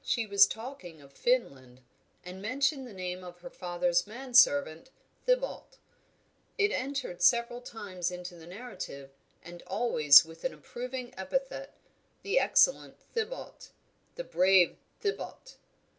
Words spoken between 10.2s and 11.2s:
with an approving